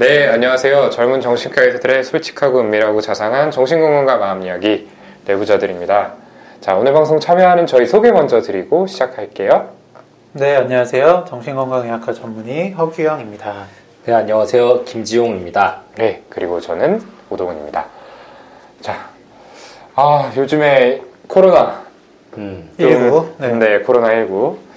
[0.00, 0.88] 네, 안녕하세요.
[0.88, 4.88] 젊은 정신과 의사들의 솔직하고 은밀하고 자상한 정신건강과 마음 이야기
[5.26, 6.14] 내부자들입니다.
[6.62, 9.68] 자, 오늘 방송 참여하는 저희 소개 먼저 드리고 시작할게요.
[10.32, 11.26] 네, 안녕하세요.
[11.28, 13.66] 정신건강의학과 전문의 허규영입니다.
[14.06, 14.84] 네, 안녕하세요.
[14.84, 15.80] 김지용입니다.
[15.96, 17.84] 네, 그리고 저는 오동훈입니다.
[18.80, 19.10] 자,
[19.96, 21.82] 아, 요즘에 코로나.
[22.38, 23.34] 음, 19.
[23.36, 23.52] 네.
[23.52, 24.69] 네, 코로나19.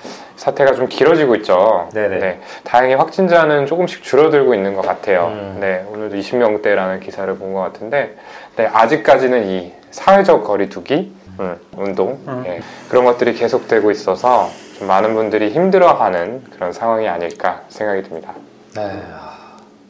[0.43, 1.87] 사태가 좀 길어지고 있죠.
[1.93, 2.19] 네네.
[2.19, 5.27] 네, 다행히 확진자는 조금씩 줄어들고 있는 것 같아요.
[5.27, 5.57] 음.
[5.61, 8.15] 네, 오늘도 20명대라는 기사를 본 것 같은데,
[8.57, 12.43] 네, 아직까지는 이 사회적 거리두기, 음, 운동, 음.
[12.45, 18.33] 예, 그런 것들이 계속되고 있어서 좀 많은 분들이 힘들어하는 그런 상황이 아닐까 생각이 듭니다.
[18.75, 19.01] 네.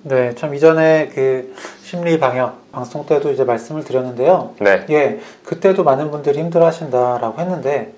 [0.03, 4.51] 네, 참 이전에 그 심리 방역 방송 때도 이제 말씀을 드렸는데요.
[4.59, 7.93] 네, 예, 그때도 많은 분들이 힘들어 하신다라고 했는데,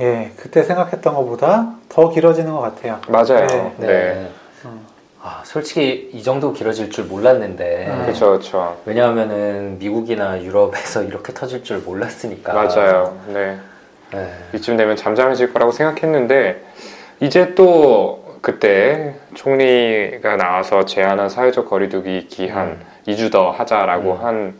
[0.00, 3.00] 예, 그때 생각했던 것보다 더 길어지는 것 같아요.
[3.08, 3.46] 맞아요.
[3.46, 3.74] 네.
[3.78, 4.30] 네, 네.
[4.64, 4.86] 음.
[5.22, 7.86] 아, 솔직히 이 정도 길어질 줄 몰랐는데.
[7.88, 8.02] 음.
[8.02, 8.76] 그렇죠, 그렇죠.
[8.86, 12.52] 왜냐하면은 미국이나 유럽에서 이렇게 터질 줄 몰랐으니까.
[12.52, 13.18] 맞아요.
[13.28, 13.58] 네.
[14.12, 14.32] 네.
[14.54, 16.62] 이쯤 되면 잠잠해질 거라고 생각했는데
[17.20, 22.80] 이제 또 그때 총리가 나와서 제안한 사회적 거리두기 기한 음.
[23.06, 24.24] 2주 더 하자라고 음.
[24.24, 24.54] 한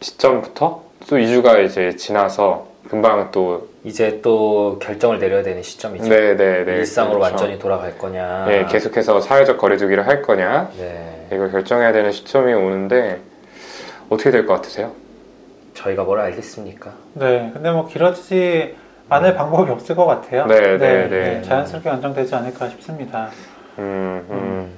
[0.00, 6.08] 시점부터 또 2주가 이제 지나서 금방 또 이제 또 결정을 내려야 되는 시점이죠.
[6.08, 7.34] 네 네 네 일상으로 그렇죠.
[7.34, 8.46] 완전히 돌아갈 거냐.
[8.50, 11.26] 예, 계속해서 사회적 거리두기를 할 거냐 네.
[11.32, 13.20] 이걸 결정해야 되는 시점이 오는데
[14.08, 14.92] 어떻게 될 것 같으세요?
[15.74, 16.92] 저희가 뭘 알겠습니까?
[17.14, 18.74] 네, 근데 뭐 길어지지
[19.08, 20.46] 않을 방법이 없을 것 같아요.
[20.46, 21.42] 네, 네, 네.
[21.42, 23.30] 자연스럽게 안정되지 않을까 싶습니다.
[23.78, 24.70] 음, 음.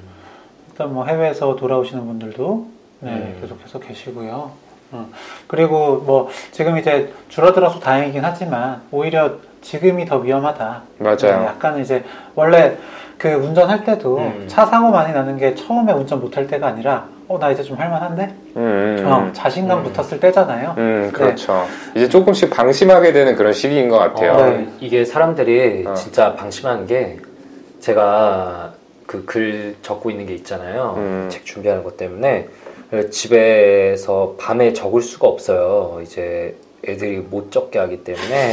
[0.70, 2.66] 일단 뭐 해외에서 돌아오시는 분들도
[3.00, 3.38] 네, 음.
[3.40, 4.50] 계속해서 계시고요.
[4.92, 5.12] 음,
[5.46, 10.82] 그리고 뭐 지금 이제 줄어들어서 다행이긴 하지만 오히려 지금이 더 위험하다.
[10.98, 11.16] 맞아요.
[11.20, 12.04] 네, 약간 이제
[12.34, 12.76] 원래
[13.18, 14.44] 그 운전할 때도 음.
[14.46, 18.34] 차 사고 많이 나는 게 처음에 운전 못할 때가 아니라 어 나 이제 좀 할만한데
[18.56, 19.84] 음, 음, 어, 자신감 음.
[19.92, 20.74] 붙었을 때잖아요.
[20.78, 21.66] 음, 그렇죠.
[21.94, 24.32] 이제 조금씩 방심하게 되는 그런 시기인 것 같아요.
[24.32, 24.68] 어, 네.
[24.80, 25.92] 이게 사람들이 어.
[25.94, 27.18] 진짜 방심하는 게
[27.80, 28.72] 제가
[29.06, 30.94] 그 글 적고 있는 게 있잖아요.
[30.96, 31.28] 음.
[31.30, 32.48] 책 준비하는 것 때문에
[33.10, 36.00] 집에서 밤에 적을 수가 없어요.
[36.02, 36.56] 이제
[36.86, 38.52] 애들이 못 적게 하기 때문에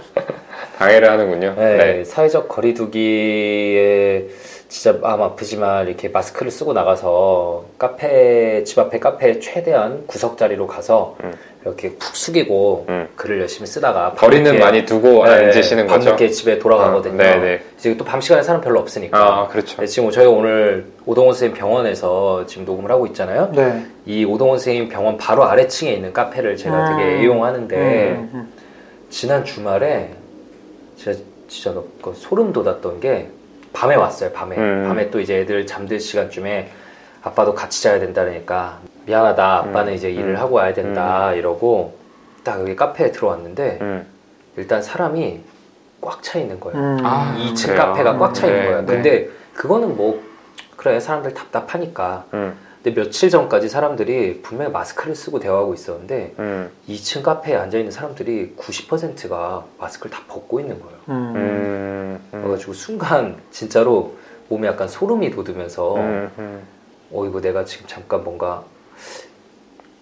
[0.78, 1.54] 방해를 하는군요.
[1.56, 2.04] 네, 네.
[2.04, 4.28] 사회적 거리두기에
[4.68, 11.16] 진짜 마음 아프지만 이렇게 마스크를 쓰고 나가서 카페 집 앞에 카페 최대한 구석 자리로 가서
[11.22, 11.32] 음.
[11.66, 13.08] 이렇게 푹 숙이고 음.
[13.16, 16.04] 글을 열심히 쓰다가 거리는 밤늦게- 많이 두고 네, 앉으시는 거죠?
[16.10, 17.20] 밤늦게 집에 돌아가거든요.
[17.20, 17.60] 아, 네네.
[17.76, 19.18] 지금 또 밤 시간에 사람 별로 없으니까.
[19.18, 19.76] 아, 그렇죠.
[19.80, 23.50] 네, 지금 저희가 오늘 오동원 선생님 병원에서 지금 녹음을 하고 있잖아요.
[23.52, 23.84] 네.
[24.06, 26.96] 이 오동원 선생님 병원 바로 아래층에 있는 카페를 제가 음.
[26.98, 28.52] 되게 애용하는데 음, 음,
[29.10, 30.10] 지난 주말에
[30.98, 33.28] 제가 진짜 그 소름 돋았던 게
[33.72, 34.30] 밤에 왔어요.
[34.30, 34.84] 밤에 음.
[34.86, 36.70] 밤에 또 이제 애들 잠들 시간쯤에
[37.22, 39.96] 아빠도 같이 자야 된다니까 미안하다 아빠는 음.
[39.96, 40.36] 이제 일을 음.
[40.36, 41.94] 하고 와야 된다 이러고
[42.44, 44.06] 딱 여기 카페에 들어왔는데 음.
[44.56, 45.40] 일단 사람이
[46.00, 46.78] 꽉 차 있는 거예요.
[46.78, 46.98] 음.
[47.04, 47.80] 아, 2층 그래요?
[47.80, 48.80] 카페가 꽉 차 있는 네, 거예요.
[48.82, 48.86] 네.
[48.86, 50.22] 근데 그거는 뭐
[50.76, 52.26] 그래 사람들 답답하니까.
[52.34, 52.56] 음.
[52.82, 56.70] 근데 며칠 전까지 사람들이 분명히 마스크를 쓰고 대화하고 있었는데 음.
[56.88, 60.98] 2층 카페에 앉아 있는 사람들이 90%가 마스크를 다 벗고 있는 거예요.
[61.08, 61.32] 음.
[61.34, 62.20] 음.
[62.32, 62.40] 음.
[62.42, 64.14] 그래가지고 순간 진짜로
[64.48, 66.30] 몸에 약간 소름이 돋으면서 음.
[66.38, 66.62] 음.
[67.12, 68.62] 어 이거 내가 지금 잠깐 뭔가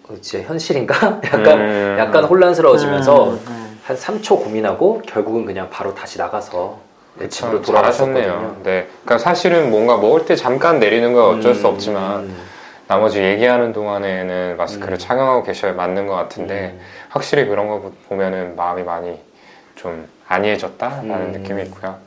[0.07, 1.21] 어, 진짜 현실인가?
[1.25, 1.95] 약간 음.
[1.99, 3.79] 약간 혼란스러워지면서 음, 음.
[3.83, 6.79] 한 3초 고민하고 결국은 그냥 바로 다시 나가서
[7.15, 8.23] 내 집으로 참 잘하셨네요.
[8.23, 8.63] 돌아갔었거든요.
[8.63, 8.87] 네.
[9.03, 12.37] 그러니까 사실은 뭔가 먹을 때 잠깐 내리는 건 어쩔 수 음, 없지만 음,
[12.87, 14.97] 나머지 얘기하는 동안에는 마스크를 음.
[14.97, 16.81] 착용하고 계셔야 맞는 것 같은데 음.
[17.09, 19.19] 확실히 그런 거 보면은 마음이 많이
[19.75, 21.31] 좀 안이해졌다라는 음.
[21.31, 21.97] 느낌이 있고요.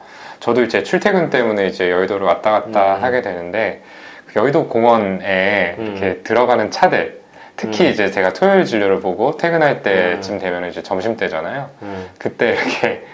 [0.40, 3.02] 저도 이제 출퇴근 때문에 이제 여의도를 왔다 갔다 음.
[3.02, 3.88] 하게 되는데 그
[4.36, 5.86] 여의도 공원에 음.
[5.86, 7.20] 이렇게 들어가는 차들
[7.56, 7.90] 특히 음.
[7.90, 11.68] 이제 제가 토요일 진료를 보고 퇴근할 때쯤 되면 이제 점심 때잖아요.
[11.82, 12.08] 음.
[12.18, 13.04] 그때 이렇게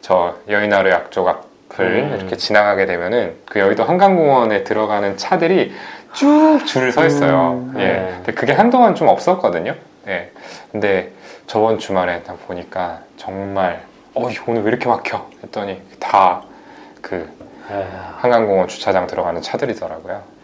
[0.00, 2.16] 저 여의나루 약쪽 앞을 음.
[2.16, 5.74] 이렇게 지나가게 되면은 그 여의도 한강공원에 들어가는 차들이
[6.12, 7.64] 쭉 줄을 서 있어요.
[7.74, 7.74] 음.
[7.78, 7.86] 예.
[7.86, 8.12] 네.
[8.16, 9.74] 근데 그게 한동안 좀 없었거든요.
[10.06, 10.30] 예.
[10.70, 11.10] 근데
[11.46, 13.82] 저번 주말에 딱 보니까 정말
[14.14, 15.28] 어 오늘 왜 이렇게 막혀?
[15.42, 17.28] 했더니 다그
[17.70, 17.84] 에휴,
[18.18, 20.39] 한강공원 주차장 들어가는 차들이더라고요.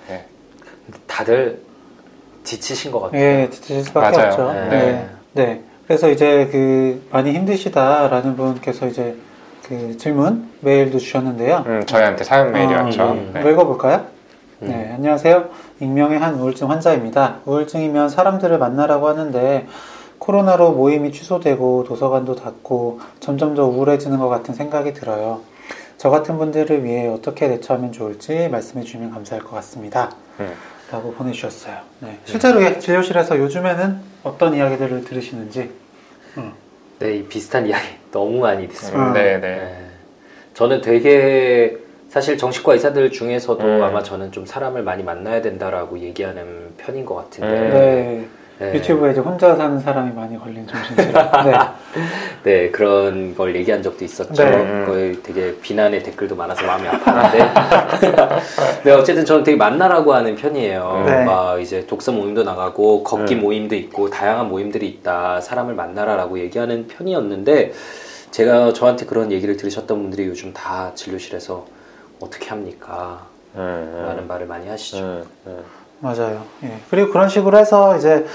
[1.06, 1.12] 예.
[1.12, 1.60] 다들
[2.44, 3.20] 지치신 것 같아요.
[3.20, 4.28] 예, 지칠 수밖에 맞아요.
[4.28, 4.52] 없죠.
[4.52, 4.68] 네.
[4.68, 5.08] 네.
[5.32, 5.62] 네.
[5.86, 9.16] 그래서 이제 그 많이 힘드시다라는 분께서 이제
[9.62, 11.64] 그 질문 메일도 주셨는데요.
[11.66, 13.10] 음, 저희한테 사연 메일이 어, 왔죠.
[13.10, 13.30] 음.
[13.32, 13.32] 네.
[13.34, 14.04] 한번 읽어볼까요?
[14.62, 14.68] 음.
[14.68, 15.48] 네, 안녕하세요.
[15.80, 17.38] 익명의 한 우울증 환자입니다.
[17.44, 19.66] 우울증이면 사람들을 만나라고 하는데
[20.18, 25.40] 코로나로 모임이 취소되고 도서관도 닫고 점점 더 우울해지는 것 같은 생각이 들어요.
[25.98, 30.10] 저 같은 분들을 위해 어떻게 대처하면 좋을지 말씀해 주시면 감사할 것 같습니다.
[30.40, 30.52] 음.
[30.90, 31.78] 라고 보내주셨어요.
[32.00, 32.18] 네.
[32.24, 35.70] 실제로 예, 진료실에서 요즘에는 어떤 이야기들을 들으시는지.
[36.98, 39.08] 네, 이 비슷한 이야기 너무 많이 듣습니다.
[39.08, 39.12] 음.
[39.12, 39.56] 네, 네.
[39.56, 39.86] 네.
[40.54, 41.76] 저는 되게
[42.08, 43.82] 사실 정신과 의사들 중에서도 음.
[43.82, 47.70] 아마 저는 좀 사람을 많이 만나야 된다라고 얘기하는 편인 것 같은데 음.
[47.70, 48.28] 네.
[48.58, 48.74] 네.
[48.74, 51.44] 유튜브에 이제 혼자 사는 사람이 많이 걸린 정신질환.
[51.44, 51.52] 네.
[52.42, 54.42] 네, 그런 걸 얘기한 적도 있었죠.
[54.42, 54.84] 네.
[54.86, 58.40] 거의 되게 비난의 댓글도 많아서 마음이 아팠는데.
[58.84, 61.04] 네, 어쨌든 저는 되게 만나라고 하는 편이에요.
[61.06, 61.24] 네.
[61.24, 63.40] 막 이제 독서 모임도 나가고 걷기 음.
[63.40, 65.42] 모임도 있고 다양한 모임들이 있다.
[65.42, 67.72] 사람을 만나라라고 얘기하는 편이었는데
[68.30, 71.66] 제가 저한테 그런 얘기를 들으셨던 분들이 요즘 다 진료실에서
[72.20, 73.26] 어떻게 합니까?
[73.54, 75.24] 음, 라는 말을 많이 하시죠.
[76.00, 76.44] 맞아요.
[76.64, 76.78] 예.
[76.90, 78.26] 그리고 그런 식으로 해서 이제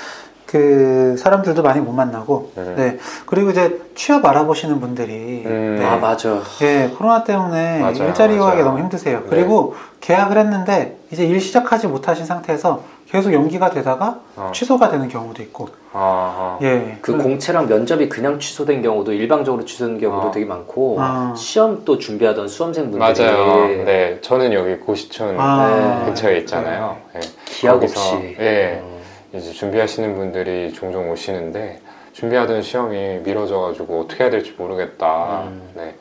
[0.52, 2.74] 그 사람들도 많이 못 만나고, 음.
[2.76, 2.98] 네.
[3.26, 5.78] 그리고 이제 취업 알아보시는 분들이, 음.
[5.80, 5.86] 네.
[5.86, 6.42] 아, 맞아.
[6.62, 8.38] 예, 코로나 때문에 맞아요, 일자리.
[8.38, 9.22] 구하기 너무 힘드세요.
[9.22, 9.26] 네.
[9.30, 14.52] 그리고 계약을 했는데 이제 일 시작하지 못하신 상태에서 계속 연기가 되다가 어.
[14.54, 16.60] 취소가 되는 경우도 있고, 아, 아.
[16.64, 16.98] 예.
[17.02, 20.32] 그 공채랑 면접이 그냥 취소된 경우도 일방적으로 취소된 경우도 아.
[20.32, 21.34] 되게 많고 아.
[21.38, 23.68] 시험 또 준비하던 수험생분들이 맞아요.
[23.86, 26.04] 네, 저는 여기 고시촌 아.
[26.06, 26.98] 근처에 있잖아요.
[27.16, 27.20] 예.
[27.46, 28.82] 기약 없이 예.
[28.84, 29.01] 어,
[29.34, 31.80] 이제 준비하시는 분들이 종종 오시는데
[32.14, 35.44] 준비하던 시험이 미뤄져가지고 어떻게 해야 될지 모르겠다.
[35.46, 35.70] 음.
[35.76, 35.96] 네,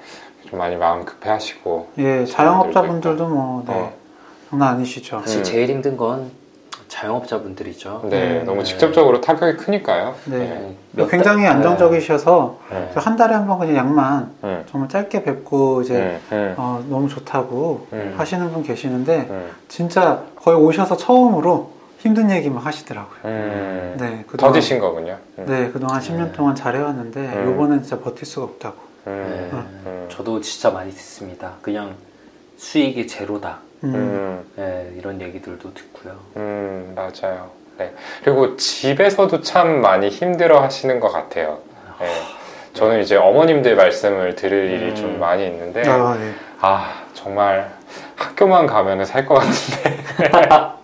[0.48, 1.88] 좀 많이 마음 급해하시고.
[1.98, 3.72] 예, 자영업자분들도 뭐, 네.
[3.74, 3.92] 어.
[4.50, 5.20] 장난 아니시죠.
[5.20, 5.44] 사실 음.
[5.44, 6.30] 제일 힘든 건
[6.88, 8.00] 자영업자분들이죠.
[8.10, 8.42] 네, 네.
[8.42, 10.16] 너무 직접적으로 타격이 크니까요.
[10.24, 10.74] 네.
[10.90, 12.90] 몇 굉장히 달- 안정적이셔서 네.
[12.96, 17.08] 한 달에 한 번 그냥 약만 음, 정말 짧게 뵙고 이제 음, 음, 어, 너무
[17.08, 18.14] 좋다고 음.
[18.18, 23.18] 하시는 분 계시는데 음, 진짜 거의 오셔서 처음으로 힘든 얘기만 하시더라고요.
[23.26, 23.96] 음.
[24.00, 25.18] 네, 그동안 더디신 거군요.
[25.38, 26.32] 음, 네, 그동안 10년 네.
[26.32, 27.44] 동안 잘해왔는데 음.
[27.52, 28.76] 요번엔 진짜 버틸 수가 없다고.
[29.06, 29.58] 음, 네.
[29.90, 31.52] 음, 저도 진짜 많이 듣습니다.
[31.60, 31.94] 그냥
[32.56, 33.58] 수익이 제로다.
[33.84, 33.94] 음.
[33.94, 36.14] 음, 네, 이런 얘기들도 듣고요.
[36.36, 37.50] 음, 맞아요.
[37.78, 37.92] 네.
[38.24, 41.58] 그리고 집에서도 참 많이 힘들어 하시는 것 같아요.
[42.00, 42.08] 네.
[42.72, 44.94] 저는 이제 어머님들 말씀을 들을 일이 음.
[44.94, 46.32] 좀 많이 있는데, 아, 네.
[46.60, 47.70] 아, 정말
[48.16, 50.02] 학교만 가면은 살 것 같은데.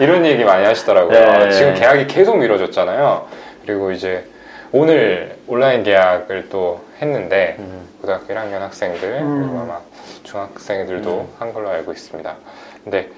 [0.00, 1.10] 이런 얘기 많이 하시더라고요.
[1.10, 1.50] 네.
[1.50, 3.28] 지금 계약이 계속 미뤄졌잖아요.
[3.66, 4.24] 그리고 이제
[4.72, 7.86] 오늘 온라인 계약을 또 했는데, 음.
[8.00, 9.42] 고등학교 1학년 학생들, 음.
[9.42, 9.80] 그리고 아마
[10.22, 11.34] 중학생들도 음.
[11.38, 12.34] 한 걸로 알고 있습니다.
[12.82, 13.10] 근데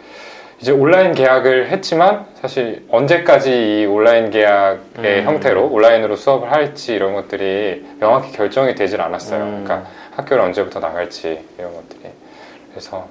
[0.60, 3.50] 이제 온라인 계약을 했지만 사실 언제까지
[3.80, 5.24] 이 온라인 계약의 음.
[5.24, 9.42] 형태로 온라인으로 수업을 할지 이런 것들이 명확히 결정이 되질 않았어요.
[9.42, 9.64] 음.
[9.64, 12.10] 그러니까 학교를 언제부터 나갈지 이런 것들이.
[12.70, 13.08] 그래서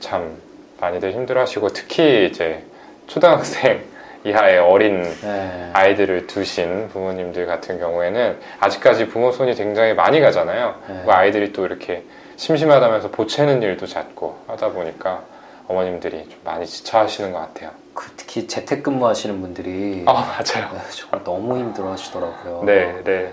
[0.00, 0.36] 참
[0.80, 2.64] 많이들 힘들어하시고 특히 이제
[3.10, 3.82] 초등학생
[4.24, 5.70] 이하의 어린 네.
[5.72, 10.74] 아이들을 두신 부모님들 같은 경우에는 아직까지 부모 손이 굉장히 많이 가잖아요.
[10.88, 11.02] 네.
[11.04, 12.04] 그 아이들이 또 이렇게
[12.36, 15.22] 심심하다면서 보채는 일도 잦고 하다 보니까
[15.66, 17.70] 어머님들이 좀 많이 지쳐하시는 것 같아요.
[17.94, 20.70] 그 특히 재택근무 하시는 분들이 아 맞아요.
[20.72, 22.62] 네, 정말 너무 힘들어 하시더라고요.
[22.64, 23.32] 네, 네.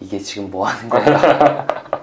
[0.00, 1.66] 이게 지금 뭐 하는 거야?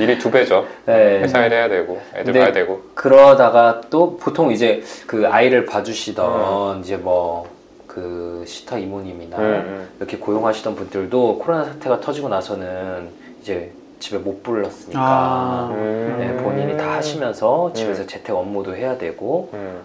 [0.00, 0.66] 일이 두 배죠.
[0.86, 1.20] 네.
[1.20, 2.40] 회사 일 해야 되고 애들 네.
[2.40, 2.82] 봐야 되고.
[2.94, 7.60] 그러다가 또 보통 이제 그 아이를 봐주시던 이제 뭐
[7.90, 9.88] 그 시터 이모님이나 음, 음.
[9.98, 13.08] 이렇게 고용하시던 분들도 코로나 사태가 터지고 나서는
[13.40, 16.16] 이제 집에 못 불렀으니까 아, 음.
[16.20, 17.74] 네, 본인이 다 하시면서 음.
[17.74, 19.82] 집에서 재택 업무도 해야 되고 음.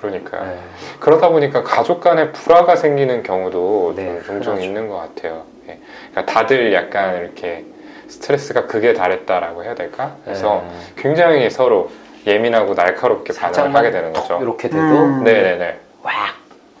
[0.00, 0.44] 그러니까요.
[0.46, 0.58] 네.
[0.98, 4.66] 그러다 보니까 가족 간에 불화가 생기는 경우도 네, 좀 종종 흔하죠.
[4.66, 5.44] 있는 것 같아요.
[5.68, 5.78] 예.
[6.10, 7.64] 그러니까 다들 약간 이렇게
[8.08, 10.16] 스트레스가 극에 달했다라고 해야 될까?
[10.24, 11.02] 그래서 네.
[11.02, 11.90] 굉장히 서로
[12.26, 14.38] 예민하고 날카롭게 반응을 하게 되는 톡 거죠.
[14.40, 15.24] 이렇게 돼도 음.
[15.24, 15.78] 네네네.
[16.02, 16.12] 왁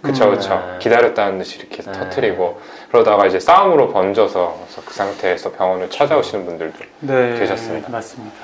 [0.02, 0.30] 그쵸, 음.
[0.32, 0.54] 그쵸.
[0.54, 0.78] 네.
[0.80, 1.92] 기다렸다는 듯이 이렇게 네.
[1.92, 6.78] 터트리고, 그러다가 이제 싸움으로 번져서 그래서 그 상태에서 병원을 찾아오시는 분들도.
[7.00, 7.88] 네, 계셨습니다.
[7.90, 8.36] 맞습니다.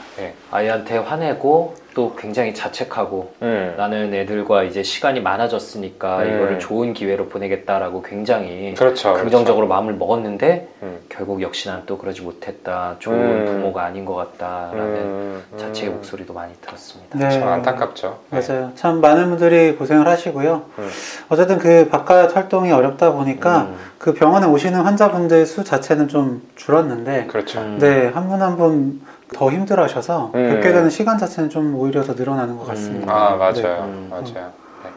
[0.50, 3.74] 아이한테 화내고 또 굉장히 자책하고 음.
[3.76, 6.34] 나는 애들과 이제 시간이 많아졌으니까 음.
[6.34, 9.14] 이거를 좋은 기회로 보내겠다라고 굉장히 그렇죠.
[9.14, 10.98] 긍정적으로 마음을 먹었는데 음.
[11.08, 13.44] 결국 역시 난 또 그러지 못했다 좋은 음.
[13.46, 15.58] 부모가 아닌 것 같다라는 음, 음.
[15.58, 17.18] 자책의 목소리도 많이 들었습니다.
[17.18, 17.30] 네.
[17.30, 18.18] 참 안타깝죠.
[18.30, 18.40] 네.
[18.46, 18.72] 맞아요.
[18.76, 20.62] 참 많은 분들이 고생을 하시고요.
[20.78, 20.88] 음.
[21.30, 23.76] 어쨌든 그 바깥 활동이 어렵다 보니까 음.
[23.98, 27.60] 그 병원에 오시는 환자분들 수 자체는 좀 줄었는데, 그렇죠.
[27.60, 27.78] 음.
[27.80, 29.00] 네, 한 분 한분
[29.34, 30.50] 더 힘들어하셔서 음.
[30.50, 33.12] 뵙게 되는 시간 자체는 좀 오히려 더 늘어나는 것 같습니다.
[33.12, 33.62] 아, 네.
[33.62, 33.82] 맞아요.
[33.84, 34.08] 음.
[34.10, 34.52] 맞아요.
[34.84, 34.90] 네.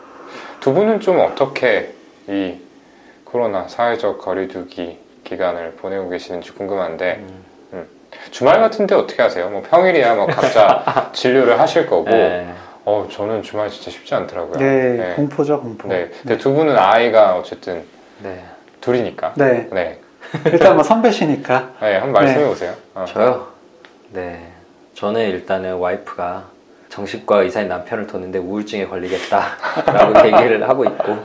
[0.59, 1.93] 두 분은 좀 어떻게
[2.27, 2.57] 이
[3.23, 7.25] 코로나 사회적 거리두기 기간을 보내고 계시는지 궁금한데,
[7.73, 7.87] 음.
[8.31, 9.49] 주말 같은데 어떻게 하세요?
[9.49, 12.53] 뭐 평일이야 뭐 각자 진료를 하실 거고, 네.
[12.85, 14.57] 어, 저는 주말 진짜 쉽지 않더라고요.
[14.57, 15.13] 네, 네.
[15.15, 15.87] 공포죠, 공포.
[15.87, 16.09] 네.
[16.21, 17.83] 근데 두 분은 아이가 어쨌든
[18.21, 18.43] 네.
[18.81, 19.33] 둘이니까.
[19.35, 19.67] 네.
[19.71, 19.99] 네.
[20.45, 21.71] 일단 뭐 선배시니까.
[21.81, 22.73] 네, 한번 말씀해 보세요.
[22.93, 23.05] 어.
[23.07, 23.52] 저요?
[24.13, 24.39] 네.
[24.93, 26.43] 저는 일단은 와이프가
[26.89, 31.17] 정신과 의사인 남편을 뒀는데 우울증에 걸리겠다라고 얘기를 하고 있고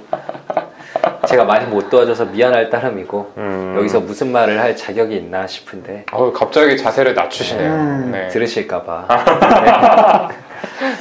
[1.29, 3.75] 제가 많이 못 도와줘서 미안할 따름이고 음.
[3.77, 7.71] 여기서 무슨 말을 할 자격이 있나 싶은데 어, 갑자기 자세를 낮추시네요.
[7.71, 8.11] 음.
[8.11, 8.29] 네.
[8.29, 9.07] 들으실까봐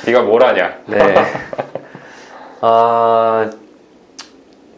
[0.05, 0.73] 네가 뭘 하냐?
[0.87, 1.15] 네.
[2.59, 3.49] 아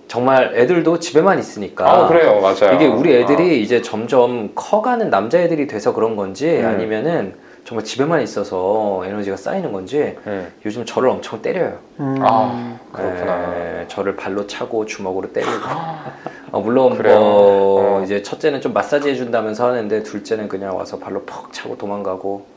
[0.09, 2.73] 정말 애들도 집에만 있으니까 아, 그래요, 맞아요.
[2.73, 6.65] 이게 우리 애들이 이제 점점 커가는 남자애들이 돼서 그런 건지 음.
[6.65, 10.51] 아니면은 정말 집에만 있어서 에너지가 쌓이는 건지 아, 음.
[10.65, 11.77] 요즘 저를 엄청 때려요.
[11.99, 12.17] 음.
[12.21, 13.51] 아, 그렇구나.
[13.51, 15.51] 네, 저를 발로 차고 주먹으로 때리고.
[16.53, 17.19] 어, 물론 그래요.
[17.19, 18.03] 뭐 어.
[18.03, 22.47] 이제 첫째는 좀 마사지 해준다면서 하는데 둘째는 그냥 와서 발로 퍽 차고 도망가고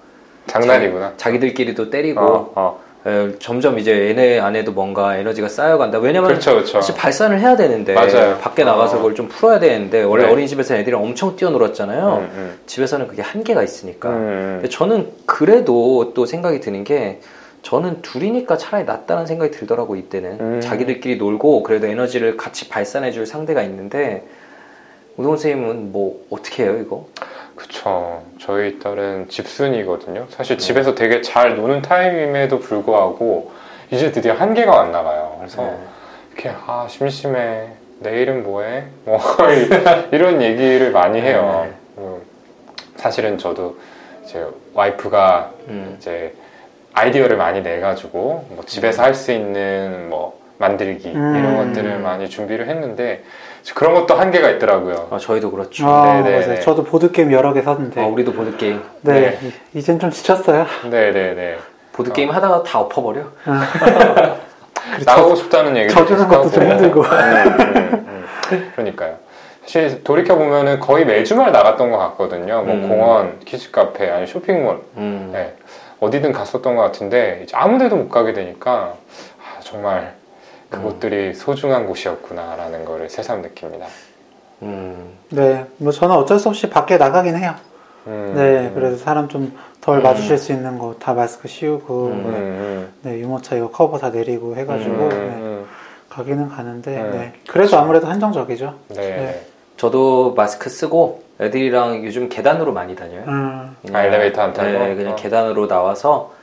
[0.47, 1.12] 장난이구나.
[1.18, 2.80] 자 기들끼리도 때리고 어, 어.
[3.04, 5.99] 에, 점점 이제 얘네 안에도 뭔가 에너지가 쌓여간다.
[5.99, 6.73] 왜냐면 그렇죠, 그렇죠.
[6.73, 8.38] 사실 발산을 해야 되는데 맞아요.
[8.38, 8.99] 밖에 나가서 어.
[8.99, 10.30] 그걸 좀 풀어야 되는데 원래 네.
[10.30, 12.16] 어린이집에서 애들이 엄청 뛰어놀았잖아요.
[12.18, 12.59] 음, 음.
[12.66, 14.09] 집에서는 그게 한계가 있으니까.
[14.11, 14.59] 음.
[14.61, 17.21] 근데 저는 그래도 또 생각이 드는 게
[17.62, 20.61] 저는 둘이니까 차라리 낫다는 생각이 들더라고 이때는 음.
[20.61, 24.25] 자기들끼리 놀고 그래도 에너지를 같이 발산해줄 상대가 있는데
[25.16, 27.06] 우동 선생님은 뭐 어떻게 해요 이거?
[27.62, 28.23] 그쵸.
[28.40, 30.21] 저희 딸은 집순이거든요.
[30.21, 30.26] 네.
[30.31, 33.52] 사실 집에서 되게 잘 노는 타임임에도 불구하고
[33.92, 35.37] 이제 드디어 한계가 왔나 봐요.
[35.38, 35.76] 그래서 네.
[36.33, 37.69] 이렇게 아 심심해.
[38.00, 38.85] 내일은 뭐해?
[39.04, 39.21] 뭐
[40.11, 41.69] 이런 얘기를 많이 해요.
[41.69, 42.02] 네.
[42.02, 42.21] 음,
[42.97, 43.76] 사실은 저도
[44.25, 45.95] 이제 와이프가 음.
[45.99, 46.35] 이제
[46.95, 51.37] 아이디어를 많이 내가지고 뭐 집에서 할 수 있는 뭐 만들기 음.
[51.37, 53.23] 이런 것들을 많이 준비를 했는데
[53.75, 55.09] 그런 것도 한계가 있더라고요.
[55.11, 55.87] 아, 저희도 그렇죠.
[55.88, 56.54] 아, 네, 네, 맞아요.
[56.54, 56.61] 네.
[56.61, 58.02] 저도 보드게임 여러 개 샀는데.
[58.02, 59.21] 아, 우리도 보드 게임 네.
[59.21, 59.38] 네.
[59.42, 60.66] 이- 이젠 좀 지쳤어요.
[60.90, 61.57] 네네네.
[61.92, 63.23] 보드 게임 하다가 다 엎어버려.
[65.07, 66.64] 나가고 싶다는 얘기도 계속 것도 좀.
[66.69, 67.02] 힘들고.
[67.02, 68.73] 음, 음, 음.
[68.75, 69.16] 그러니까요.
[69.62, 72.62] 사실 돌이켜 보면은 거의 매주말 나갔던 것 같거든요.
[72.62, 72.88] 뭐 음.
[72.88, 75.31] 공원, 키즈 카페, 아니 쇼핑몰, 음.
[75.33, 75.54] 네.
[76.00, 78.95] 어디든 갔었던 것 같은데 이제 아무데도 못 가게 되니까
[79.38, 80.14] 아, 정말
[80.73, 83.87] 그곳들이 소중한 곳이었구나라는 거를 새삼 느낍니다.
[84.62, 85.12] 음.
[85.31, 85.67] 네.
[85.76, 87.55] 뭐 저는 어쩔 수 없이 밖에 나가긴 해요.
[88.07, 88.67] 음, 네.
[88.67, 90.02] 음, 그래서 사람 좀덜 음.
[90.02, 92.12] 마주칠 수 있는 곳 다 마스크 씌우고, 음.
[92.12, 92.38] 음, 네.
[92.38, 95.67] 음, 네, 유모차 이거 커버 다 내리고 해가지고, 음, 네, 음,
[96.09, 97.11] 가기는 가는데, 음.
[97.12, 97.33] 네.
[97.47, 98.75] 그래도 아무래도 한정적이죠.
[98.88, 98.97] 네.
[98.97, 99.47] 네.
[99.76, 103.25] 저도 마스크 쓰고 애들이랑 요즘 계단으로 많이 다녀요.
[103.26, 104.69] 음, 아, 엘리베이터 안 타고?
[104.69, 105.17] 네, 그냥 어.
[105.17, 106.42] 계단으로 나와서 예,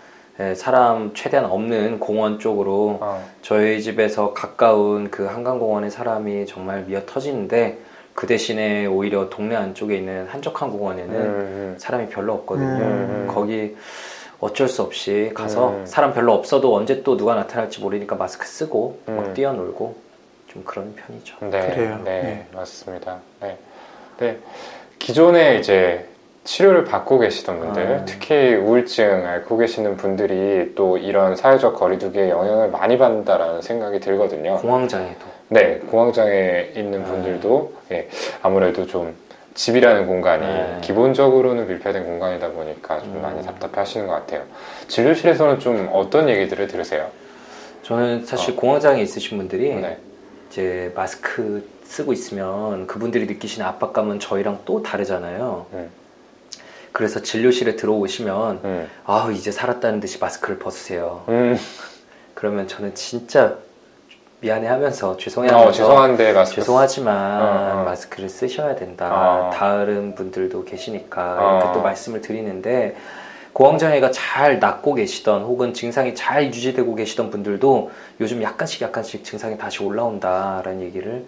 [0.56, 7.78] 사람 최대한 없는 공원 쪽으로 어, 저희 집에서 가까운 그 한강공원에 사람이 정말 미어 터지는데
[8.14, 11.76] 그 대신에 오히려 동네 안쪽에 있는 한적한 공원에는 음, 음.
[11.78, 12.84] 사람이 별로 없거든요.
[12.84, 13.28] 음.
[13.30, 13.78] 거기
[14.42, 15.86] 어쩔 수 없이 가서 음.
[15.86, 19.16] 사람 별로 없어도 언제 또 누가 나타날지 모르니까 마스크 쓰고 음.
[19.16, 19.96] 막 뛰어놀고
[20.48, 21.38] 좀 그런 편이죠.
[21.42, 22.02] 네, 그래요.
[22.04, 22.48] 네, 네.
[22.54, 23.20] 맞습니다.
[23.42, 23.58] 네.
[24.18, 24.38] 네.
[24.98, 26.09] 기존에 이제
[26.50, 28.06] 치료를 받고 계시던 분들, 아.
[28.06, 34.58] 특히 우울증 앓고 계시는 분들이 또 이런 사회적 거리두기에 영향을 많이 받는다라는 생각이 들거든요.
[34.58, 37.06] 공황장애도 네, 공황장애 있는 아.
[37.06, 38.10] 분들도 예,
[38.42, 39.16] 아무래도 좀
[39.54, 40.78] 집이라는 공간이 네.
[40.82, 43.22] 기본적으로는 밀폐된 공간이다 보니까 좀 음.
[43.22, 44.42] 많이 답답하시는 것 같아요.
[44.88, 47.10] 진료실에서는 좀 어떤 얘기들을 들으세요?
[47.84, 49.76] 저는 사실 공황장애 있으신 분들이 어.
[49.76, 49.98] 네.
[50.50, 55.68] 이제 마스크 쓰고 있으면 그분들이 느끼시는 압박감은 저희랑 또 다르잖아요.
[55.74, 55.99] 음.
[56.92, 61.24] 그래서 진료실에 들어오시면 음, 아 이제 살았다는 듯이 마스크를 벗으세요.
[61.30, 61.58] 음,
[62.34, 63.56] 그러면 저는 진짜
[64.42, 67.84] 미안해하면서 죄송해하면서 어, 죄송한데 마스크 죄송하지만 어, 어.
[67.84, 69.10] 마스크를 쓰셔야 된다.
[69.12, 69.50] 어.
[69.54, 71.58] 다른 분들도 계시니까 어.
[71.58, 72.96] 이렇게 또 말씀을 드리는데
[73.54, 77.92] 공황장애가 잘 낫고 계시던 혹은 증상이 잘 유지되고 계시던 분들도
[78.22, 81.26] 요즘 약간씩 약간씩 증상이 다시 올라온다라는 얘기를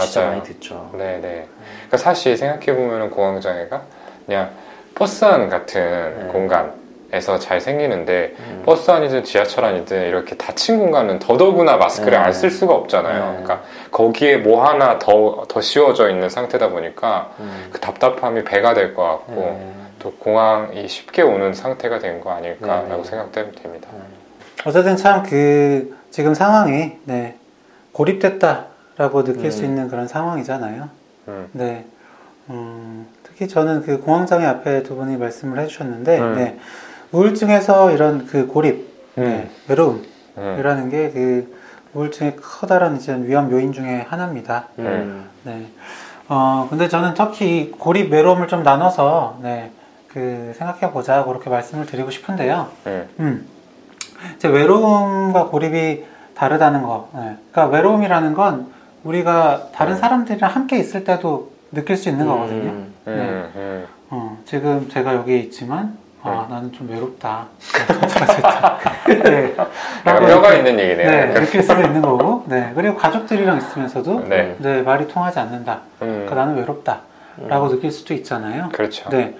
[0.00, 0.30] 진짜 맞아요.
[0.30, 0.90] 많이 듣죠.
[0.92, 1.20] 네네.
[1.20, 3.82] 그러니까 사실 생각해 보면 공황장애가
[4.26, 4.50] 그냥
[4.98, 5.80] 버스 안 같은
[6.26, 6.32] 네.
[6.32, 8.62] 공간에서 잘 생기는데 음.
[8.66, 12.16] 버스 안이든 지하철 안이든 이렇게 닫힌 공간은 더더구나 마스크를 네.
[12.24, 13.24] 안쓸 수가 없잖아요.
[13.24, 13.42] 네.
[13.44, 17.68] 그러니까 거기에 뭐 하나 더, 더 씌워져 있는 상태다 보니까 음.
[17.72, 19.72] 그 답답함이 배가 될 것 같고 네.
[20.00, 23.08] 또 공황이 쉽게 오는 상태가 된 거 아닐까라고 네.
[23.08, 23.88] 생각됩니다.
[24.64, 27.36] 어쨌든 참 그 지금 상황이 네,
[27.92, 29.66] 고립됐다라고 느낄 수 음.
[29.66, 30.88] 있는 그런 상황이잖아요.
[31.28, 31.48] 음.
[31.52, 31.84] 네.
[32.50, 33.06] 음,
[33.38, 36.34] 특히 저는 그 공황장애 앞에 두 분이 말씀을 해주셨는데, 음.
[36.34, 36.58] 네.
[37.12, 39.50] 우울증에서 이런 그 고립, 네, 음.
[39.68, 40.90] 외로움이라는 음.
[40.90, 41.56] 게그
[41.94, 44.66] 우울증의 커다란 이제 위험 요인 중에 하나입니다.
[44.80, 45.28] 음.
[45.44, 45.68] 네.
[46.26, 49.70] 어, 근데 저는 특히 이 고립 외로움을 좀 나눠서, 네,
[50.08, 52.66] 그, 생각해 보자, 그렇게 말씀을 드리고 싶은데요.
[52.88, 53.08] 음.
[53.20, 53.46] 음.
[54.34, 56.02] 이제 외로움과 고립이
[56.34, 57.08] 다르다는 거.
[57.14, 57.36] 네.
[57.52, 58.72] 그러니까 외로움이라는 건
[59.04, 59.98] 우리가 다른 음.
[59.98, 62.70] 사람들이랑 함께 있을 때도 느낄 수 있는 거거든요.
[62.70, 62.97] 음.
[63.14, 63.50] 음.
[63.56, 63.86] 음.
[64.10, 67.46] 어, 지금 제가 여기 있지만 아 나는 좀 외롭다.
[69.06, 69.54] 네.
[69.56, 69.68] 약간
[70.04, 71.10] 라고 뼈가 있는 얘기네요.
[71.10, 72.44] 네, 느낄 수도 있는 거고.
[72.46, 72.72] 네.
[72.74, 74.56] 그리고 가족들이랑 있으면서도 네.
[74.58, 75.80] 네, 말이 통하지 않는다.
[76.02, 78.68] 음, 그러니까 나는 외롭다라고 느낄 수도 있잖아요.
[78.72, 79.08] 그렇죠.
[79.10, 79.36] 네.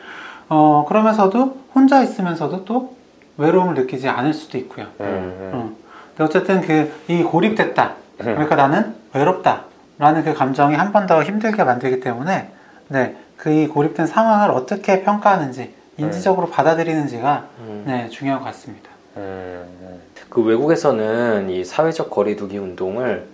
[0.49, 2.97] 어, 그러면서도 혼자 있으면서도 또
[3.37, 4.87] 외로움을 느끼지 않을 수도 있고요.
[5.01, 5.51] 음, 음.
[5.55, 5.71] 어.
[6.17, 7.93] 근데 어쨌든 그 이 고립됐다.
[8.19, 9.63] 그러니까 나는 외롭다
[9.99, 12.51] 라는 그 감정이 한 번 더 힘들게 만들기 때문에
[12.89, 13.17] 네.
[13.39, 17.85] 그이 고립된 상황을 어떻게 평가하는지 인지적으로 받아들이는지가 음.
[17.87, 18.91] 네, 중요한 것 같습니다.
[19.17, 20.01] 음, 음.
[20.29, 23.27] 그 외국에서는 이 사회적 거리두기 운동을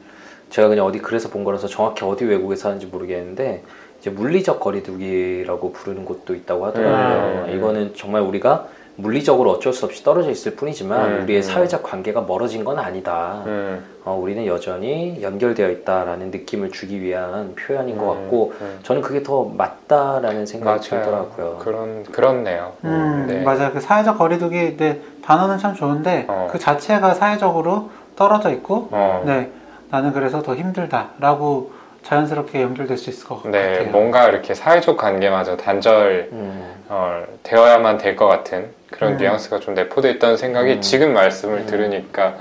[0.51, 3.65] 제가 그냥 어디 글에서 본 거라서 정확히 어디 외국에서 하는지 모르겠는데
[3.99, 7.47] 이제 물리적 거리두기라고 부르는 곳도 있다고 하더라고요.
[7.47, 7.57] 음.
[7.57, 11.23] 이거는 정말 우리가 물리적으로 어쩔 수 없이 떨어져 있을 뿐이지만 음.
[11.25, 13.43] 우리의 사회적 관계가 멀어진 건 아니다.
[13.47, 18.79] 음, 어, 우리는 여전히 연결되어 있다라는 느낌을 주기 위한 표현인 것 음, 같고 음.
[18.85, 21.05] 저는 그게 더 맞다라는 생각이 맞아요.
[21.05, 21.57] 들더라고요.
[21.59, 22.73] 그런 그렇네요.
[22.85, 23.43] 음, 네.
[23.43, 23.73] 맞아요.
[23.73, 26.49] 그 사회적 거리두기 네, 단어는 참 좋은데 어.
[26.53, 29.51] 그 자체가 사회적으로 떨어져 있고 어, 네,
[29.91, 31.73] 나는 그래서 더 힘들다라고
[32.05, 33.91] 자연스럽게 연결될 수 있을 것 네, 같아요.
[33.91, 39.17] 뭔가 이렇게 사회적 관계마저 단절 음, 어, 되어야만 될 것 같은 그런 음.
[39.19, 40.81] 뉘앙스가 좀 내포되어 있다는 생각이 음.
[40.81, 41.67] 지금 말씀을 음.
[41.67, 42.37] 들으니까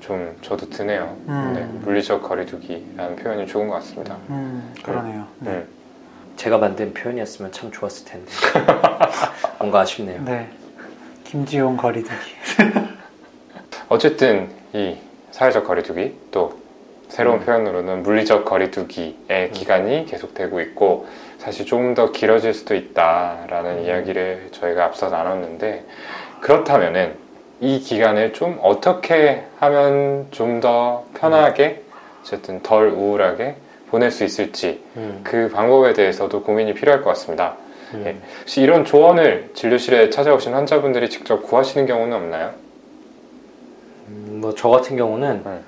[0.00, 1.14] 좀 저도 드네요.
[1.28, 1.52] 음.
[1.54, 4.16] 네, 물리적 거리두기라는 표현이 좋은 것 같습니다.
[4.30, 5.26] 음, 그러네요.
[5.40, 5.50] 네.
[5.50, 5.68] 음.
[6.36, 8.32] 제가 만든 표현이었으면 참 좋았을 텐데
[9.60, 10.24] 뭔가 아쉽네요.
[10.24, 10.48] 네.
[11.24, 12.16] 김지용 거리두기.
[13.90, 14.96] 어쨌든 이
[15.32, 16.59] 사회적 거리두기 또
[17.10, 17.44] 새로운 음.
[17.44, 21.06] 표현으로는 물리적 거리두기의 기간이 계속되고 있고
[21.38, 23.84] 사실 조금 더 길어질 수도 있다라는 음.
[23.84, 25.84] 이야기를 저희가 앞서 나눴는데
[26.40, 27.14] 그렇다면은
[27.60, 31.82] 이 기간을 좀 어떻게 하면 좀 더 편하게
[32.22, 33.56] 어쨌든 덜 우울하게
[33.90, 37.56] 보낼 수 있을지 음, 그 방법에 대해서도 고민이 필요할 것 같습니다.
[37.94, 38.04] 음.
[38.06, 38.16] 예.
[38.40, 42.52] 혹시 이런 조언을 진료실에 찾아오신 환자분들이 직접 구하시는 경우는 없나요?
[44.08, 45.64] 음, 뭐저 같은 경우는 음.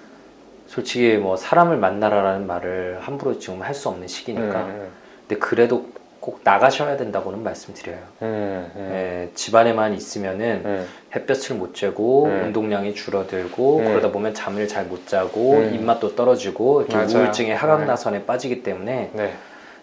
[0.77, 4.89] 솔직히 뭐 사람을 만나라라는 말을 함부로 지금 할 수 없는 시기니까 음,
[5.29, 5.87] 근데 그래도
[6.19, 7.99] 꼭 나가셔야 된다고는 말씀드려요.
[8.23, 12.43] 음, 음, 예, 집안에만 있으면은 음, 햇볕을 못 쬐고 음.
[12.45, 13.85] 운동량이 줄어들고 음.
[13.85, 15.75] 그러다 보면 잠을 잘 못 자고 음.
[15.75, 17.19] 입맛도 떨어지고 이렇게 맞아요.
[17.19, 19.35] 우울증의 하강나선에 빠지기 때문에 네.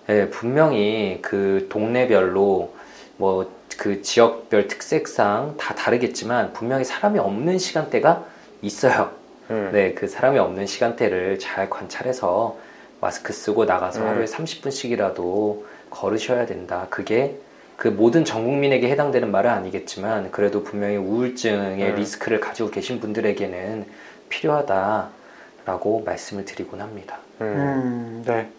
[0.09, 2.73] 예, 분명히 그 동네별로
[3.17, 8.25] 뭐 그 지역별 특색상 다 다르겠지만 분명히 사람이 없는 시간대가
[8.61, 9.11] 있어요.
[9.49, 12.57] 음, 네, 그 사람이 없는 시간대를 잘 관찰해서
[13.01, 14.07] 마스크 쓰고 나가서 음.
[14.07, 16.87] 하루에 30분씩이라도 걸으셔야 된다.
[16.89, 17.37] 그게
[17.77, 21.95] 그 모든 전 국민에게 해당되는 말은 아니겠지만 그래도 분명히 우울증의 음.
[21.95, 23.85] 리스크를 가지고 계신 분들에게는
[24.27, 27.17] 필요하다라고 말씀을 드리곤 합니다.
[27.41, 28.49] 음, 음, 네.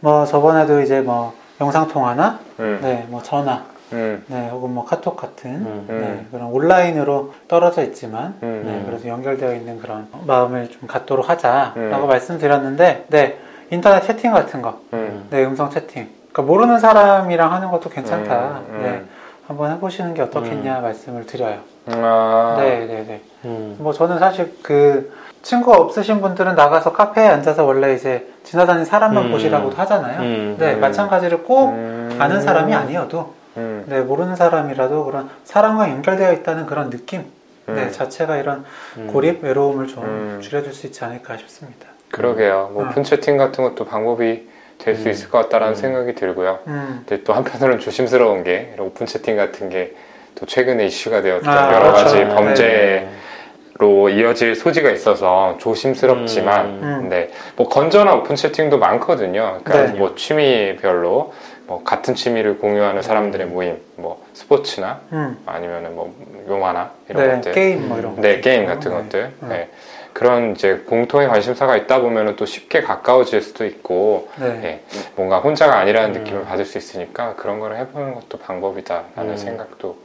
[0.00, 5.16] 뭐 저번에도 이제 뭐 영상 통화나 음, 네, 뭐 전화, 음, 네, 혹은 뭐 카톡
[5.16, 5.86] 같은 음.
[5.88, 8.84] 네, 그런 온라인으로 떨어져 있지만 음, 네, 음.
[8.86, 12.08] 그래서 연결되어 있는 그런 마음을 좀 갖도록 하자라고 음.
[12.08, 13.38] 말씀드렸는데, 네,
[13.70, 16.08] 인터넷 채팅 같은 거, 음, 네, 음성 채팅.
[16.32, 18.60] 그러니까 모르는 사람이랑 하는 것도 괜찮다.
[18.80, 19.02] 네,
[19.46, 21.58] 한번 해보시는 게 어떻겠냐 말씀을 드려요.
[21.86, 23.20] 아, 네, 네, 네.
[23.46, 23.76] 음.
[23.78, 29.30] 뭐 저는 사실 그 친구가 없으신 분들은 나가서 카페에 앉아서 원래 이제 지나다니는 사람만 음.
[29.30, 30.20] 보시라고도 하잖아요.
[30.20, 30.56] 음.
[30.58, 30.80] 네, 음.
[30.80, 36.90] 마찬가지로 꼭 음, 아는 사람이 아니어도 음, 네, 모르는 사람이라도 그런 사람과 연결되어 있다는 그런
[36.90, 37.24] 느낌
[37.66, 37.92] 네, 음.
[37.92, 38.64] 자체가 이런
[38.96, 39.08] 음.
[39.08, 40.38] 고립, 외로움을 좀 음.
[40.40, 41.88] 줄여줄 수 있지 않을까 싶습니다.
[42.10, 42.70] 그러게요.
[42.72, 42.88] 뭐 음.
[42.88, 45.10] 오픈 채팅 같은 것도 방법이 될수 음.
[45.10, 45.76] 있을 것 같다라는 음.
[45.76, 46.60] 생각이 들고요.
[46.68, 49.94] 음, 근데 또 한편으로는 조심스러운 게 오픈 채팅 같은 게
[50.38, 52.04] 또 최근에 이슈가 되었던 아, 여러 그렇죠.
[52.04, 52.28] 가지 네.
[52.28, 56.82] 범죄로 이어질 소지가 있어서 조심스럽지만 음.
[56.82, 57.08] 음.
[57.08, 59.58] 네, 뭐 건전한 오픈 채팅도 많거든요.
[59.64, 59.98] 그러니까 네.
[59.98, 61.32] 뭐 취미별로
[61.68, 66.14] 뭐 같은 취미를 공유하는 사람들의 모임, 뭐 스포츠나 음, 아니면은 뭐
[66.48, 68.22] 용화나 이런 네, 것들, 게임 뭐 이런 거.
[68.22, 69.68] 네 게임 같은 것들, 네.
[70.14, 74.48] 그런 이제 공통의 관심사가 있다 보면은 또 쉽게 가까워질 수도 있고 네.
[74.60, 74.82] 네,
[75.14, 76.22] 뭔가 혼자가 아니라는 음.
[76.22, 79.36] 느낌을 받을 수 있으니까 그런 걸 해보는 것도 방법이다라는 음.
[79.36, 79.98] 생각도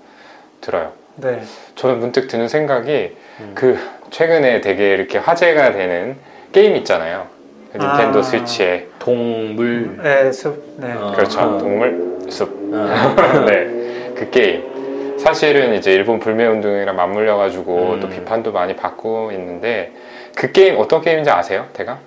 [0.60, 0.92] 들어요.
[1.16, 1.42] 네.
[1.76, 3.52] 저는 문득 드는 생각이 음.
[3.56, 6.18] 그 최근에 되게 이렇게 화제가 되는
[6.52, 7.28] 게임 있잖아요.
[7.74, 8.22] 닌텐도 아.
[8.22, 10.64] 스위치에 동물 네, 숲.
[10.78, 10.94] 네.
[10.94, 11.14] 어.
[11.16, 11.58] 그렇죠 어.
[11.58, 12.50] 동물 숲.
[12.74, 13.16] 어.
[13.48, 15.18] 네, 그 게임.
[15.18, 18.00] 사실은 이제 일본 불매 운동이랑 맞물려 가지고 음.
[18.00, 19.94] 또 비판도 많이 받고 있는데
[20.36, 21.68] 그 게임 어떤 게임인지 아세요?
[21.74, 22.00] 대가?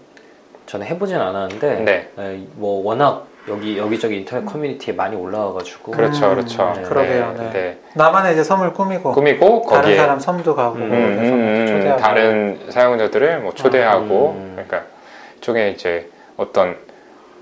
[0.66, 2.08] 저는 해보진 않았는데 네.
[2.16, 6.72] 네, 뭐 워낙 여기 여기저기 인터넷 커뮤니티에 많이 올라와가지고 그렇죠, 음, 그렇죠.
[6.76, 6.82] 네.
[6.82, 7.78] 그러게요, 네.
[7.94, 11.66] 나만의 이제 섬을 꾸미고 꾸미고 다른 거기에 사람 섬도 가고 음, 뭐 음, 음, 음,
[11.66, 14.45] 초대하고 다른 사용자들을 뭐 초대하고
[15.46, 15.46] 음.
[15.46, 16.76] 그러니까 쪽에 이제 어떤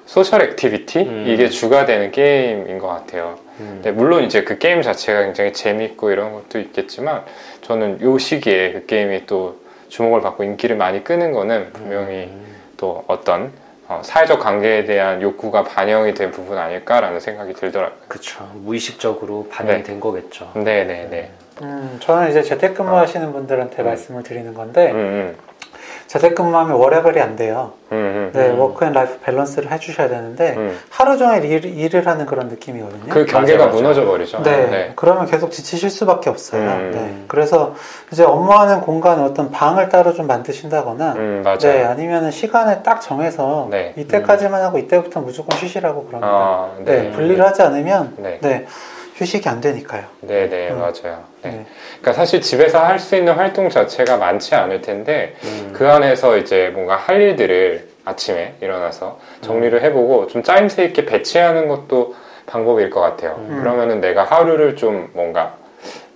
[0.07, 1.25] social activity 음.
[1.27, 3.38] 이게 주가 되는 게임인 것 같아요.
[3.61, 3.81] 음.
[3.83, 7.23] 네, 물론 이제 그 게임 자체가 굉장히 재밌고 이런 것도 있겠지만
[7.62, 12.45] 저는 요 시기에 그 게임이 또 주목을 받고 인기를 많이 끄는 거는 분명히 음.
[12.77, 13.53] 또 어떤
[13.87, 17.99] 어, 사회적 관계에 대한 욕구가 반영이 된 부분 아닐까라는 생각이 들더라고요.
[18.09, 18.49] 그쵸.
[18.55, 19.83] 무의식적으로 반영이 네.
[19.83, 20.51] 된 거겠죠.
[20.55, 21.31] 네네네.
[21.62, 23.85] 음, 저는 이제 재택근무하시는 분들한테 음.
[23.85, 25.37] 말씀을 드리는 건데 음, 음,
[26.07, 27.73] 재택근무하면 워라밸이 안 돼요.
[27.93, 28.31] 음, 음.
[28.33, 28.59] 네, 음.
[28.59, 30.79] work and life balance를 해주셔야 되는데 음.
[30.90, 33.05] 하루 종일 일, 일 을 하는 그런 느낌이거든요.
[33.09, 33.69] 그 경계가.
[33.69, 34.43] 무너져 버리죠.
[34.43, 36.62] 네, 그러면 계속 지치실 수밖에 없어요.
[36.62, 36.90] 음.
[36.93, 37.75] 네, 그래서
[38.12, 41.59] 이제 업무하는 공간 어떤 방을 따로 좀 만드신다거나, 음, 맞아요.
[41.59, 43.93] 네, 아니면은 시간을 딱 정해서 네.
[43.97, 46.33] 이때까지만 하고 이때부터 무조건 쉬시라고 그럽니다.
[46.33, 47.11] 아, 네, 네.
[47.12, 48.67] 분리를 하지 않으면 네.
[49.14, 50.05] 네, 휴식이 안 되니까요.
[50.22, 50.79] 네, 네, 음.
[50.81, 51.22] 맞아요.
[51.42, 51.50] 네.
[51.50, 51.66] 네.
[52.00, 55.70] 그러니까 사실 집에서 할 수 있는 활동 자체가 많지 않을 텐데 음.
[55.72, 62.14] 그 안에서 이제 뭔가 할 일들을 아침에 일어나서 정리를 해보고 좀 짜임새 있게 배치하는 것도
[62.46, 63.37] 방법일 것 같아요.
[63.48, 63.59] 음.
[63.61, 65.55] 그러면은 내가 하루를 좀 뭔가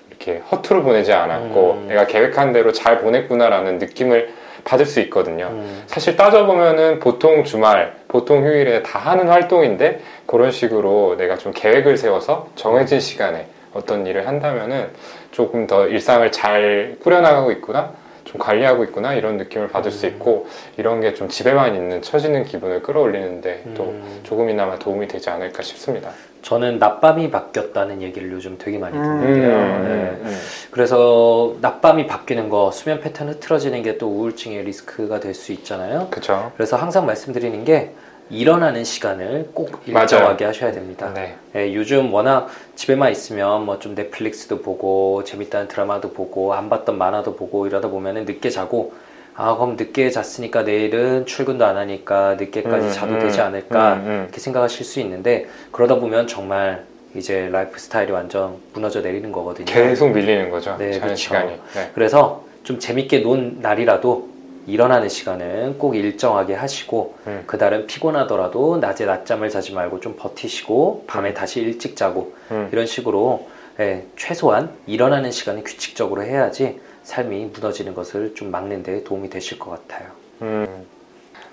[0.09, 1.89] 이렇게 허투루 보내지 않았고 음.
[1.89, 4.35] 내가 계획한 대로 잘 보냈구나라는 느낌을
[4.65, 5.49] 받을 수 있거든요.
[5.51, 5.83] 음.
[5.87, 12.49] 사실 따져보면은 보통 주말, 보통 휴일에 다 하는 활동인데 그런 식으로 내가 좀 계획을 세워서
[12.55, 14.89] 정해진 시간에 어떤 일을 한다면은
[15.31, 17.93] 조금 더 일상을 잘 꾸려나가고 있구나,
[18.25, 22.83] 좀 관리하고 있구나 이런 느낌을 받을 수 있고 이런 게 좀 집에만 있는 처지는 기분을
[22.83, 24.21] 끌어올리는데 또 음.
[24.23, 26.11] 조금이나마 도움이 되지 않을까 싶습니다.
[26.43, 29.03] 저는 낮밤이 바뀌었다는 얘기를 요즘 되게 많이 음.
[29.03, 29.49] 듣는데요.
[29.57, 29.89] 음, 네.
[30.23, 30.39] 음, 음.
[30.71, 36.09] 그래서 낮밤이 바뀌는 거, 수면 패턴 흐트러지는 게 또 우울증의 리스크가 될 수 있잖아요.
[36.11, 36.53] 그쵸.
[36.57, 37.93] 그래서 항상 말씀드리는 게
[38.31, 40.03] 일어나는 시간을 꼭 맞아요.
[40.03, 41.11] 일정하게 하셔야 됩니다.
[41.15, 41.37] 네.
[41.57, 47.37] 예, 요즘 워낙 집에만 있으면 뭐 좀 넷플릭스도 보고 재밌다는 드라마도 보고 안 봤던 만화도
[47.37, 48.93] 보고 이러다 보면은 늦게 자고
[49.41, 53.99] 아 그럼 늦게 잤으니까 내일은 출근도 안 하니까 늦게까지 음, 자도 음, 되지 않을까 음,
[54.01, 54.23] 음.
[54.25, 59.67] 이렇게 생각하실 수 있는데 그러다 보면 정말 이제 라이프 스타일이 완전 무너져 내리는 거거든요.
[59.67, 60.75] 계속 밀리는 거죠.
[60.77, 61.15] 네, 자는 그쵸.
[61.15, 61.53] 시간이.
[61.53, 61.91] 네.
[61.95, 64.29] 그래서 좀 재밌게 논 날이라도
[64.67, 67.45] 일어나는 시간은 꼭 일정하게 하시고 음.
[67.47, 72.69] 그달은 피곤하더라도 낮에 낮잠을 자지 말고 좀 버티시고 밤에 다시 일찍 자고 음.
[72.73, 73.47] 이런 식으로
[73.79, 79.71] 예, 최소한 일어나는 시간을 규칙적으로 해야지 삶이 무너지는 것을 좀 막는 데 도움이 되실 것
[79.71, 80.11] 같아요.
[80.43, 80.87] 음,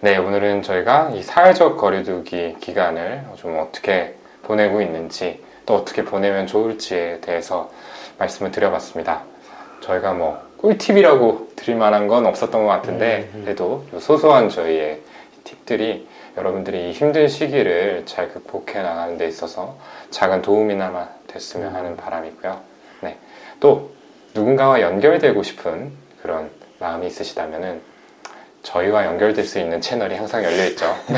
[0.02, 7.22] 네, 오늘은 저희가 이 사회적 거리두기 기간을 좀 어떻게 보내고 있는지 또 어떻게 보내면 좋을지에
[7.22, 7.72] 대해서
[8.18, 9.24] 말씀을 드려봤습니다.
[9.80, 13.44] 저희가 뭐 꿀팁이라고 드릴 만한 건 없었던 것 같은데 음, 음.
[13.46, 15.00] 그래도 요 소소한 저희의
[15.46, 19.78] 팁들이 여러분들이 이 힘든 시기를 잘 극복해 나가는 데 있어서
[20.10, 21.76] 작은 도움이나마 됐으면 음.
[21.76, 22.60] 하는 바람이고요.
[23.04, 23.18] 네,
[23.62, 23.95] 또
[24.36, 27.82] 누군가와 연결되고 싶은 그런 마음이 있으시다면은
[28.64, 30.94] 저희와 연결될 수 있는 채널이 항상 열려 있죠.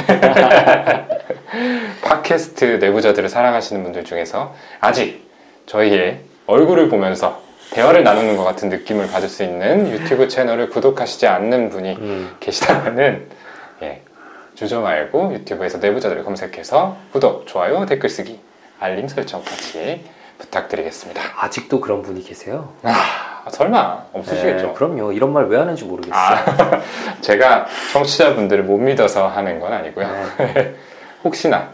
[2.03, 5.27] 팟캐스트 내부자들을 사랑하시는 분들 중에서 아직
[5.65, 11.69] 저희의 얼굴을 보면서 대화를 나누는 것 같은 느낌을 받을 수 있는 유튜브 채널을 구독하시지 않는
[11.69, 13.27] 분이 음, 계시다면은
[13.81, 14.01] 예,
[14.55, 18.39] 주저 말고 유튜브에서 내부자들을 검색해서 구독, 좋아요, 댓글 쓰기,
[18.79, 20.05] 알림 설정까지
[20.39, 21.21] 부탁드리겠습니다.
[21.39, 22.69] 아직도 그런 분이 계세요?
[22.83, 24.67] 아, 설마 없으시겠죠?
[24.67, 25.11] 네, 그럼요.
[25.11, 26.17] 이런 말 왜 하는지 모르겠어요.
[26.17, 26.81] 아,
[27.21, 30.07] 제가 청취자분들을 못 믿어서 하는 건 아니고요.
[30.37, 30.75] 네.
[31.23, 31.69] 혹시나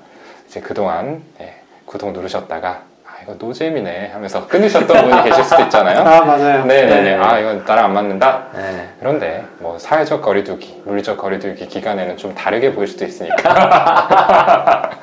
[0.47, 2.69] 이제 그동안 예, 구독 누르셨다가
[3.05, 5.99] 아 이거 노잼이네 하면서 끊으셨던 분이 계실 수도 있잖아요.
[5.99, 6.65] 아, 맞아요.
[6.65, 7.01] 네네네.
[7.01, 7.15] 네.
[7.15, 8.47] 아 이건 나랑 안 맞는다.
[8.53, 8.89] 네.
[8.99, 14.89] 그런데 뭐 사회적 거리두기, 물리적 거리두기 기간에는 좀 다르게 보일 수도 있으니까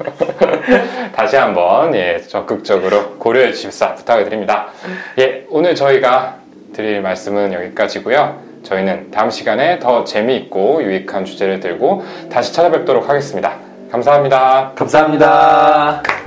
[1.14, 4.68] 다시 한번 예, 적극적으로 고려해 주십사 부탁을 드립니다.
[5.18, 6.36] 예, 오늘 저희가
[6.72, 8.50] 드릴 말씀은 여기까지고요.
[8.62, 13.54] 저희는 다음 시간에 더 재미있고 유익한 주제를 들고 다시 찾아뵙도록 하겠습니다.
[13.90, 14.72] 감사합니다.
[14.76, 16.19] 감사합니다.